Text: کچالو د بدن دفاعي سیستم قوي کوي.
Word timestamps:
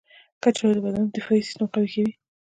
کچالو 0.43 0.73
د 0.75 0.79
بدن 0.85 1.05
دفاعي 1.15 1.41
سیستم 1.47 1.65
قوي 1.73 1.89
کوي. 1.95 2.13